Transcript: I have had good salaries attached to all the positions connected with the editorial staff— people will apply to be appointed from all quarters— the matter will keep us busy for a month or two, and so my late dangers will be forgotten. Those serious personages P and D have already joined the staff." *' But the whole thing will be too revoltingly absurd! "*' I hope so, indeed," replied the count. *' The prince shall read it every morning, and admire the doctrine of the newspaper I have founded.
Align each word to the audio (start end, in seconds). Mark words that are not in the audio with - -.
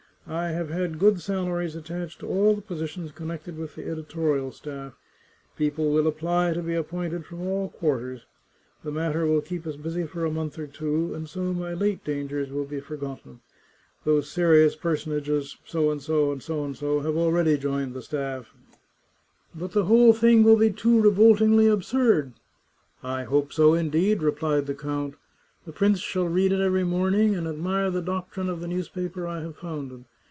I 0.27 0.49
have 0.51 0.69
had 0.69 0.99
good 0.99 1.19
salaries 1.19 1.75
attached 1.75 2.19
to 2.19 2.27
all 2.27 2.55
the 2.55 2.61
positions 2.61 3.11
connected 3.11 3.57
with 3.57 3.75
the 3.75 3.89
editorial 3.89 4.51
staff— 4.53 4.95
people 5.57 5.91
will 5.91 6.07
apply 6.07 6.53
to 6.53 6.61
be 6.61 6.73
appointed 6.73 7.25
from 7.25 7.41
all 7.41 7.67
quarters— 7.67 8.25
the 8.83 8.91
matter 8.93 9.25
will 9.25 9.41
keep 9.41 9.67
us 9.67 9.75
busy 9.75 10.05
for 10.05 10.23
a 10.23 10.31
month 10.31 10.57
or 10.57 10.67
two, 10.67 11.13
and 11.13 11.27
so 11.27 11.51
my 11.53 11.73
late 11.73 12.05
dangers 12.05 12.49
will 12.49 12.63
be 12.63 12.79
forgotten. 12.79 13.41
Those 14.05 14.29
serious 14.29 14.73
personages 14.73 15.57
P 15.69 15.77
and 15.89 15.99
D 15.99 16.15
have 16.15 16.45
already 17.17 17.57
joined 17.57 17.93
the 17.93 18.01
staff." 18.01 18.53
*' 19.09 19.55
But 19.55 19.71
the 19.73 19.85
whole 19.85 20.13
thing 20.13 20.43
will 20.45 20.55
be 20.55 20.69
too 20.71 21.01
revoltingly 21.01 21.67
absurd! 21.67 22.33
"*' 22.89 22.99
I 23.03 23.23
hope 23.23 23.51
so, 23.51 23.73
indeed," 23.73 24.21
replied 24.21 24.67
the 24.67 24.75
count. 24.75 25.15
*' 25.41 25.65
The 25.65 25.73
prince 25.73 25.99
shall 25.99 26.27
read 26.29 26.53
it 26.53 26.61
every 26.61 26.83
morning, 26.85 27.35
and 27.35 27.47
admire 27.47 27.91
the 27.91 28.01
doctrine 28.01 28.47
of 28.49 28.61
the 28.61 28.67
newspaper 28.69 29.27
I 29.27 29.41
have 29.41 29.57
founded. 29.57 30.05